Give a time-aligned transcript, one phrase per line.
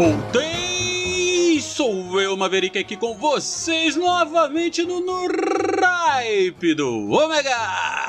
[0.00, 1.60] Voltei!
[1.60, 5.28] Sou eu, Maverick, aqui com vocês novamente no, no
[5.78, 7.99] Hype do Ômega!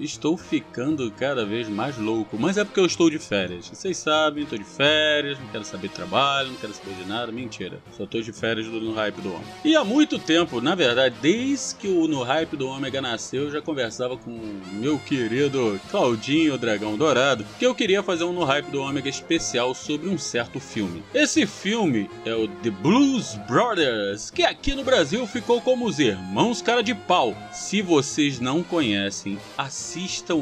[0.00, 3.68] Estou ficando cada vez mais louco, mas é porque eu estou de férias.
[3.68, 7.30] Vocês sabem, estou de férias, não quero saber de trabalho, não quero saber de nada,
[7.30, 7.78] mentira.
[7.94, 9.50] Só estou de férias do No Hype do Ômega.
[9.62, 13.50] E há muito tempo, na verdade, desde que o No Hype do Ômega nasceu, eu
[13.50, 14.30] já conversava com
[14.72, 19.74] meu querido Claudinho Dragão Dourado, que eu queria fazer um No Hype do Ômega especial
[19.74, 21.02] sobre um certo filme.
[21.12, 26.62] Esse filme é o The Blues Brothers, que aqui no Brasil ficou como os Irmãos
[26.62, 27.36] Cara de Pau.
[27.52, 29.89] Se vocês não conhecem, assistam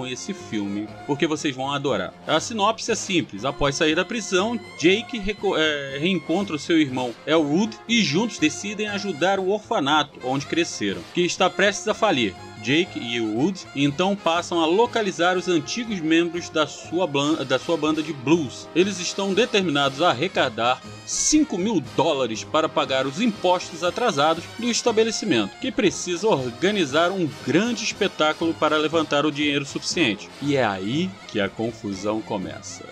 [0.06, 2.12] esse filme, porque vocês vão adorar.
[2.26, 5.22] A sinopse é simples: após sair da prisão, Jake
[5.56, 11.22] é, reencontra o seu irmão Elwood e juntos decidem ajudar o orfanato onde cresceram, que
[11.22, 12.34] está prestes a falir.
[12.62, 17.06] Jake e Wood então passam a localizar os antigos membros da sua,
[17.44, 18.68] da sua banda de blues.
[18.74, 25.56] Eles estão determinados a arrecadar 5 mil dólares para pagar os impostos atrasados do estabelecimento,
[25.60, 30.28] que precisa organizar um grande espetáculo para levantar o dinheiro suficiente.
[30.42, 32.84] E é aí que a confusão começa.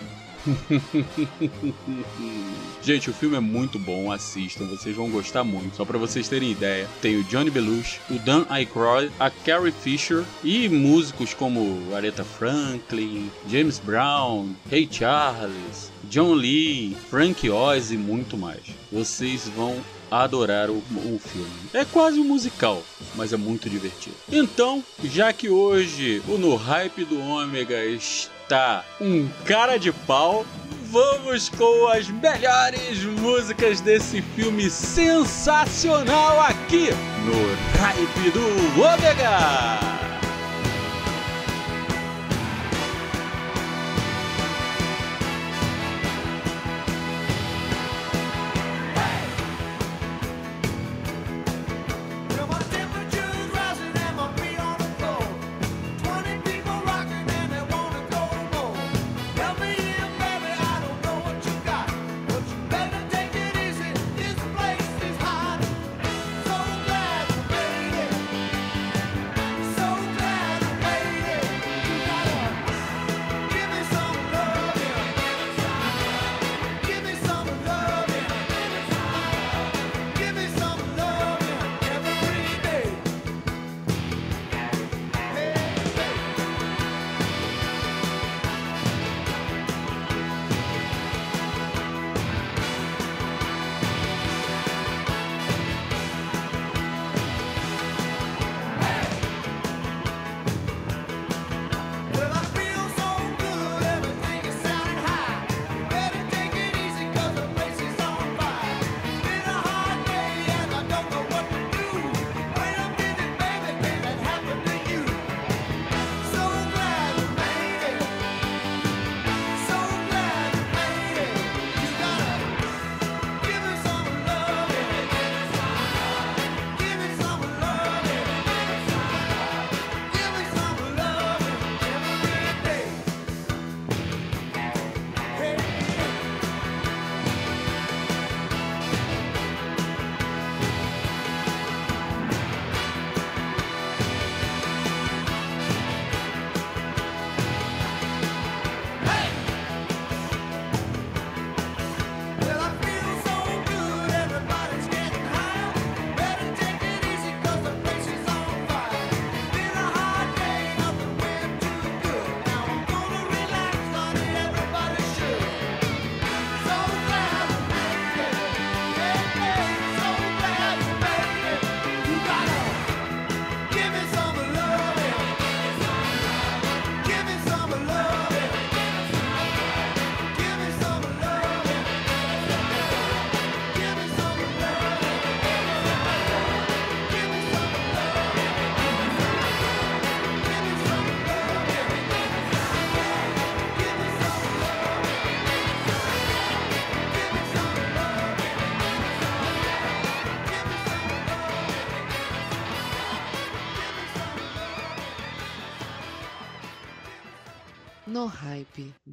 [2.81, 5.75] Gente, o filme é muito bom, assistam, vocês vão gostar muito.
[5.75, 10.23] Só pra vocês terem ideia, tem o Johnny Belushi, o Dan Aykroyd, a Carrie Fisher
[10.43, 18.37] e músicos como Aretha Franklin, James Brown, Ray Charles, John Lee, Frank Oz e muito
[18.37, 18.61] mais.
[18.91, 19.75] Vocês vão
[20.09, 21.51] adorar o, o filme.
[21.73, 22.81] É quase um musical,
[23.15, 24.15] mas é muito divertido.
[24.31, 28.36] Então, já que hoje o No Hype do Ômega está
[29.01, 30.45] um cara de pau,
[30.89, 36.89] vamos com as melhores músicas desse filme sensacional aqui
[37.25, 40.16] no Hype do Ômega!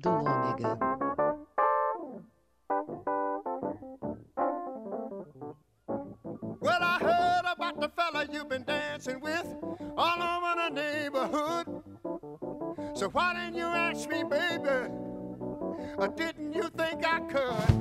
[0.05, 0.73] Do ômega.
[6.61, 9.47] Well, I heard about the fella you've been dancing with
[9.97, 11.67] all over the neighborhood.
[12.95, 14.93] So why didn't you ask me, baby?
[15.97, 17.74] Or didn't you think I could?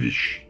[0.00, 0.40] чудовищ.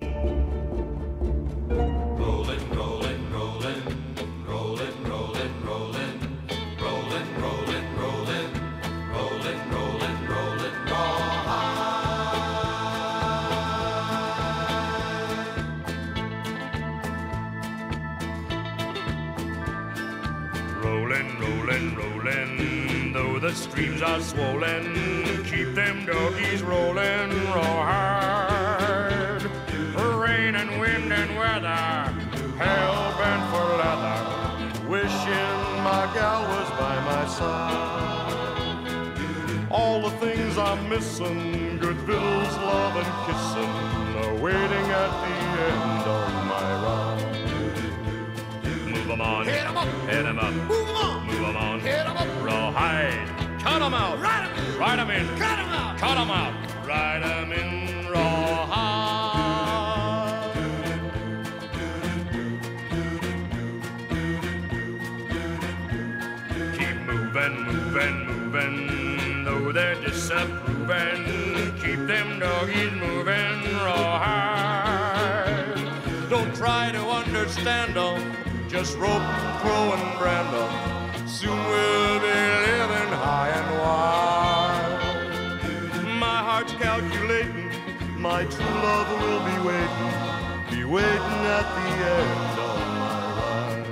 [23.41, 24.85] the streams are swollen.
[25.45, 28.90] Keep them doggies rolling, roar
[31.21, 31.85] and weather,
[32.57, 34.21] hell bent for leather,
[34.89, 38.49] wishing my gal was by my side.
[39.71, 43.73] All the things I'm missing, good victuals, love and kissing,
[44.23, 45.35] are waiting at the
[45.69, 47.37] end of my ride.
[48.87, 49.89] Move 'em on, Hit 'em up.
[50.09, 50.53] hit 'em up.
[50.71, 51.27] Move 'em on.
[51.27, 51.81] Move 'em on.
[51.81, 52.29] Hit 'em up.
[52.43, 53.29] Rawhide.
[53.63, 54.19] Cut 'em out.
[54.21, 54.79] Ride 'em in.
[54.79, 55.27] Ride 'em in.
[55.39, 55.99] Cut 'em out.
[55.99, 56.55] Cut 'em out.
[56.87, 57.90] Ride 'em in
[70.31, 71.75] disapproving.
[71.83, 75.75] Keep them doggies moving rawhide.
[76.29, 78.23] Don't try to understand them,
[78.69, 79.23] just rope,
[79.61, 80.55] throw, and brand.
[81.29, 84.99] Soon we'll be living high and wide.
[86.19, 87.71] My heart's calculating,
[88.17, 90.13] my true love will be waiting,
[90.71, 93.87] be waiting at the end of my ride.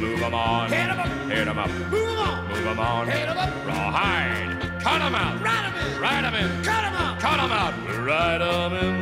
[0.00, 1.08] Move 'em on, Hit 'em up.
[1.30, 2.48] hit 'em up, Move 'em on.
[2.48, 3.50] move 'em on, Hit 'em up.
[3.66, 6.00] rawhide, cut 'em out, Ride 'em in.
[6.00, 7.20] ride 'em in, Cut 'em out.
[7.20, 7.74] cut 'em out,
[8.06, 8.99] ride 'em in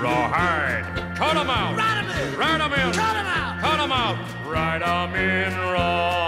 [0.00, 0.84] Rawhide.
[1.16, 1.76] Cut 'em out.
[1.76, 2.36] Ride 'em in.
[2.38, 2.92] Ride 'em in.
[2.92, 3.60] Cut 'em out.
[3.60, 4.16] Cut 'em out.
[4.46, 6.27] Ride 'em in rawhide.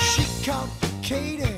[0.00, 1.53] She complicated,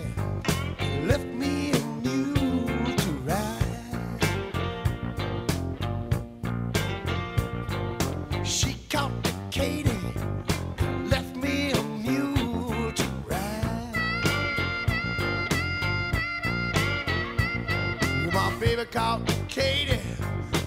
[18.87, 20.01] Baby complicated,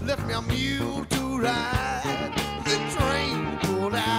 [0.03, 2.33] left me a mule to ride.
[2.65, 4.18] The train pulled out,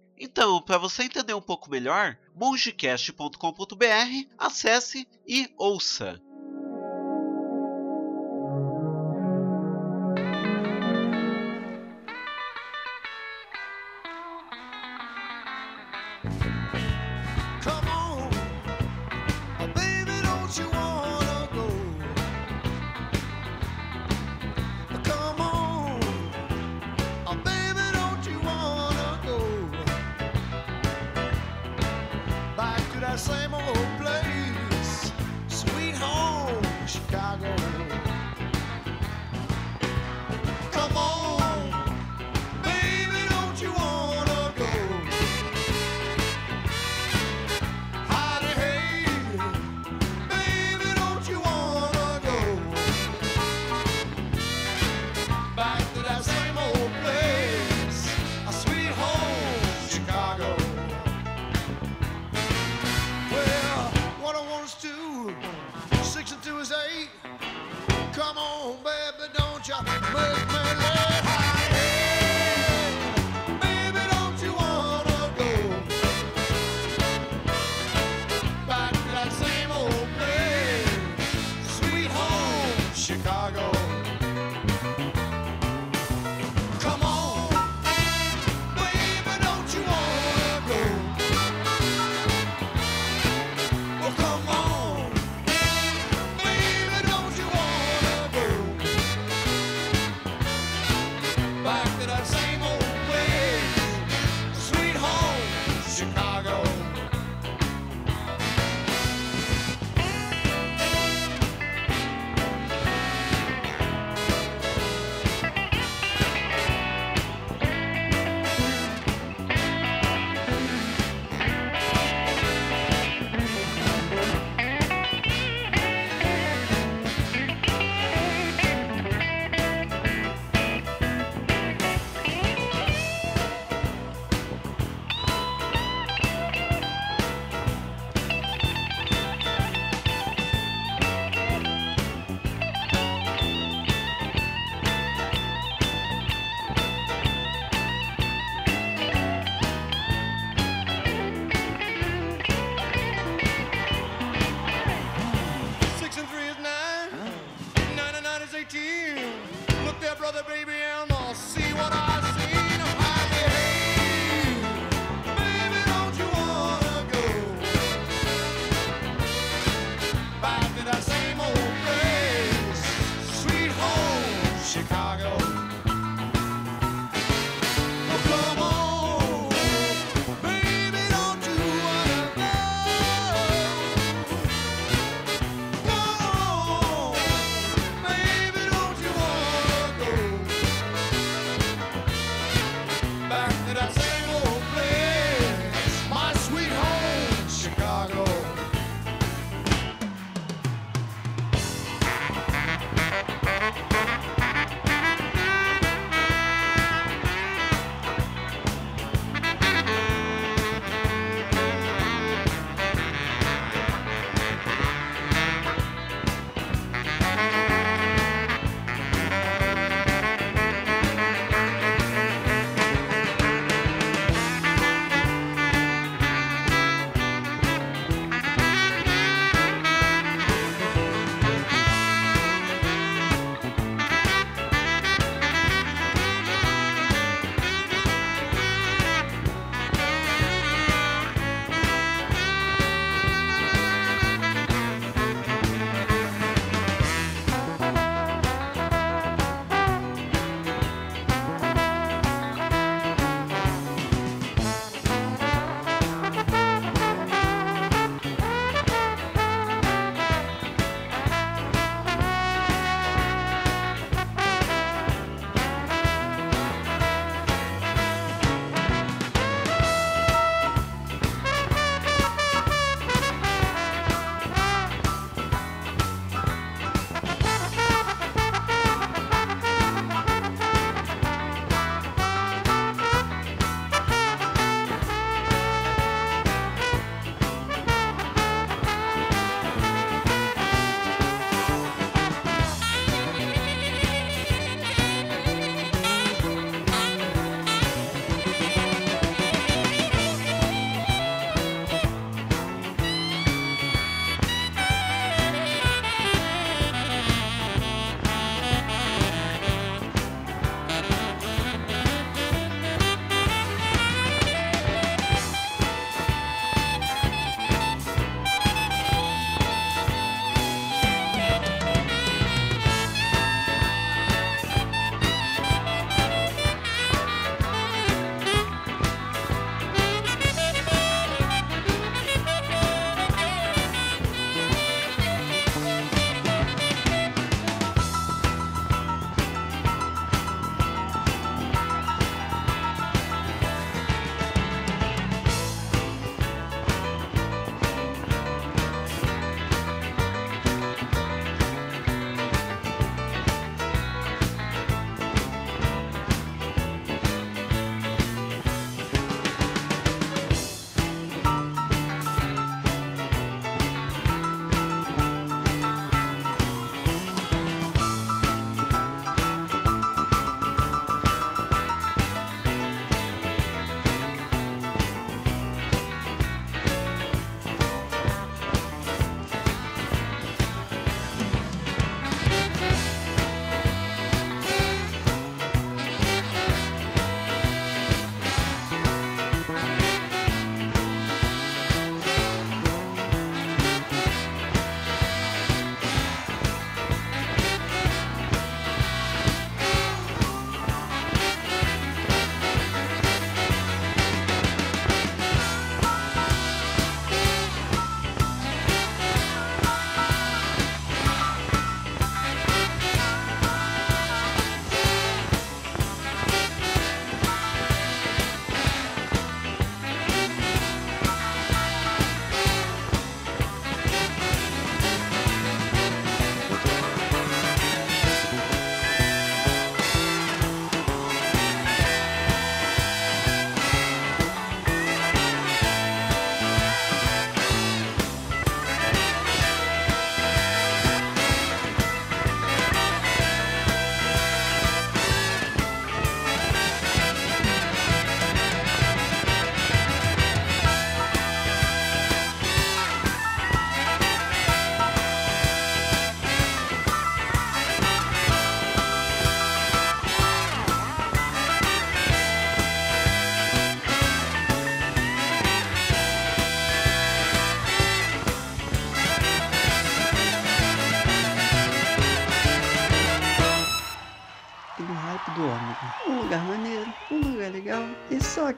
[0.23, 3.35] Então, para você entender um pouco melhor, mongecast.com.br,
[4.37, 6.21] acesse e ouça.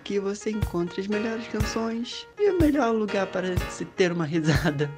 [0.04, 4.92] Aqui você encontra as melhores canções e o melhor lugar para se ter uma risada.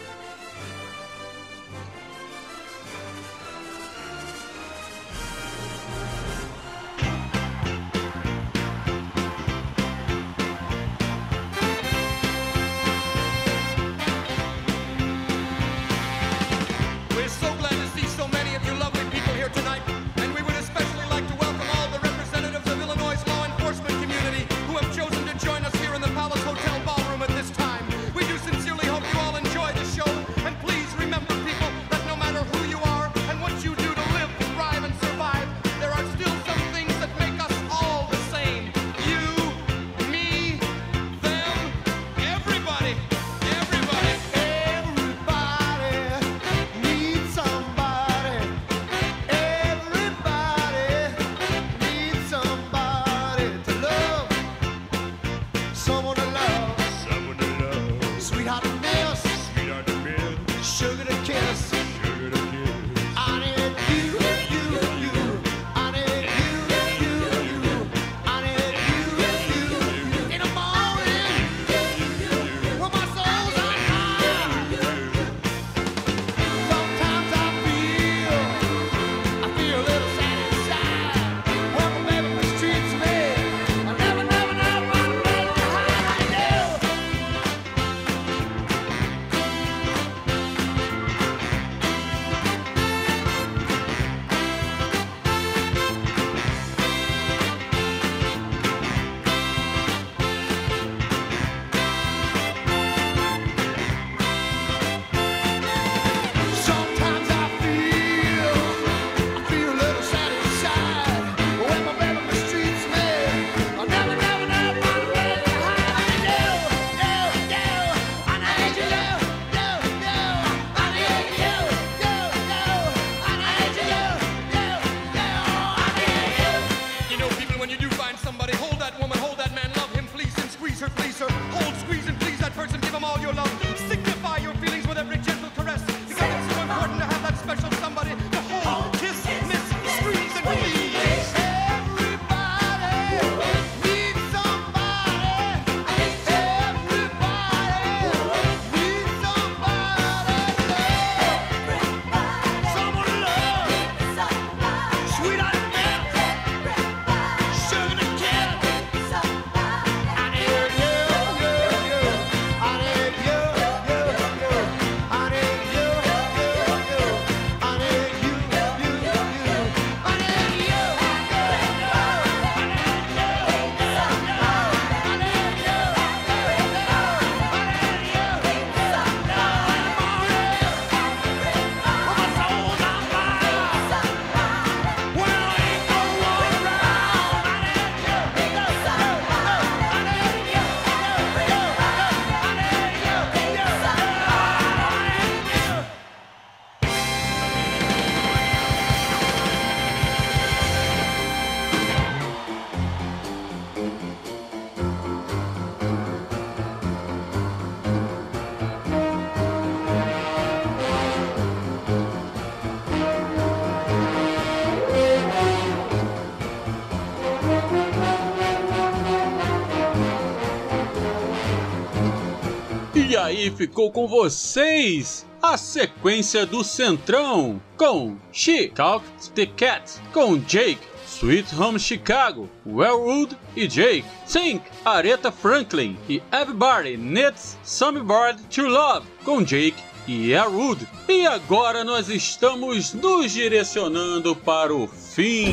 [223.45, 230.81] E ficou com vocês a sequência do Centrão com She Talked the Cat, com Jake,
[231.07, 239.07] Sweet Home Chicago, Wellwood e Jake, Think, Aretha Franklin e Everybody Needs Somebody to Love,
[239.27, 239.77] com Jake
[240.09, 240.89] e Elwood.
[241.07, 245.53] E agora nós estamos nos direcionando para o fim.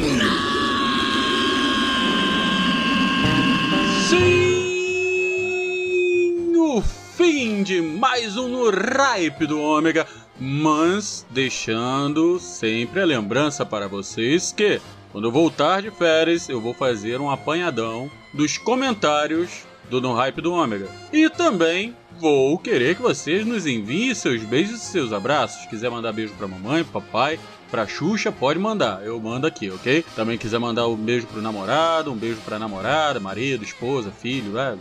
[7.22, 10.08] Fim de mais um no Ripe do Ômega,
[10.40, 14.82] mas deixando sempre a lembrança para vocês que
[15.12, 20.42] quando eu voltar de férias eu vou fazer um apanhadão dos comentários do No Hype
[20.42, 20.90] do Ômega.
[21.14, 25.62] E também vou querer que vocês nos enviem seus beijos e seus abraços.
[25.62, 27.40] Se quiser mandar beijo pra mamãe, papai,
[27.72, 29.02] pra Xuxa, pode mandar.
[29.04, 30.06] Eu mando aqui, ok?
[30.16, 34.76] Também quiser mandar um beijo pro namorado, um beijo pra namorada, marido, esposa, filho, é,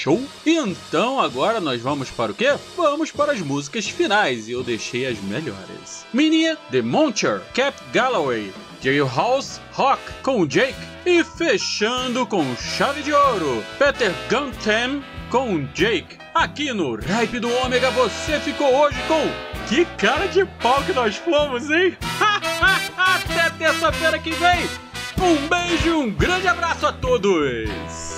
[0.00, 0.22] Show?
[0.46, 2.54] Então agora nós vamos para o quê?
[2.74, 6.06] Vamos para as músicas finais e eu deixei as melhores.
[6.10, 13.62] Minia, The Moncher, Cap Galloway, Jailhouse Rock com Jake e fechando com chave de ouro,
[13.78, 16.16] Peter Guntem com Jake.
[16.34, 19.20] Aqui no Ripe do Ômega você ficou hoje com
[19.68, 21.94] que cara de pau que nós fomos, hein?
[22.96, 24.66] Até terça-feira que vem.
[25.18, 28.09] Um beijo e um grande abraço a todos.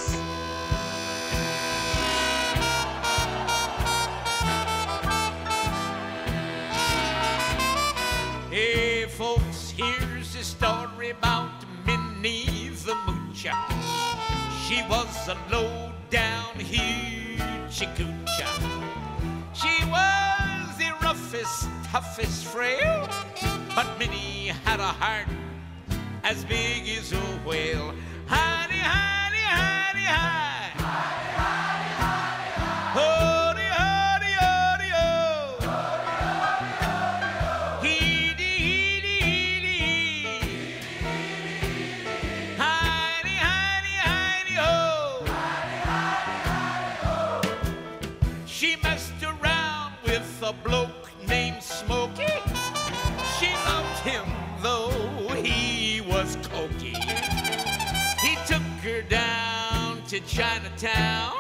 [9.77, 11.51] Here's a story about
[11.87, 13.55] Minnie the Moocher.
[14.67, 17.39] She was a low down hoochie.
[19.55, 23.09] She was the roughest, toughest frail,
[23.75, 25.29] but Minnie had a heart
[26.25, 27.95] as big as a whale.
[28.27, 29.22] Honey, honey,
[60.83, 61.33] Chinatown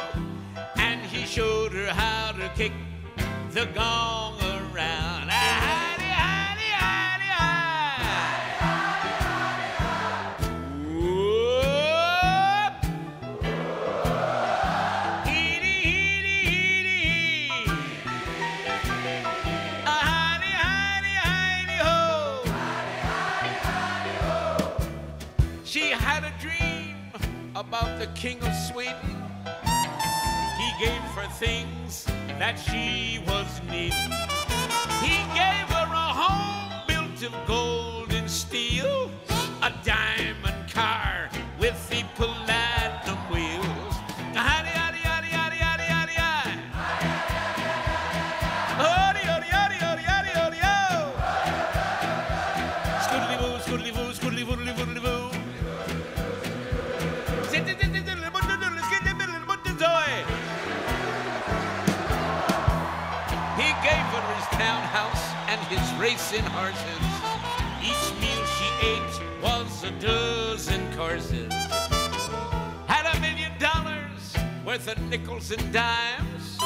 [0.76, 2.70] and he showed her how to kick
[65.52, 67.02] and his racing horses.
[67.82, 71.52] Each meal she ate was a dozen courses.
[72.86, 74.34] Had a million dollars
[74.64, 76.58] worth of nickels and dimes.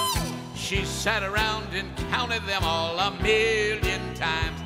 [0.55, 4.66] She sat around and counted them all a million times.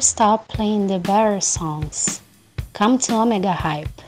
[0.00, 2.20] stop playing the better songs.
[2.72, 4.07] Come to Omega Hype.